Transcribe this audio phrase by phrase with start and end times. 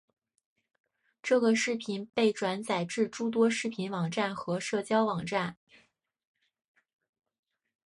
[1.21, 5.57] 这个视频被转载至诸多视频网站和社交网站。